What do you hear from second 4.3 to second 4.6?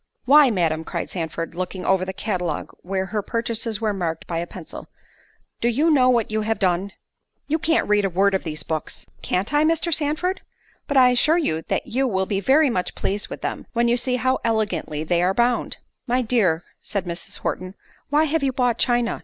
a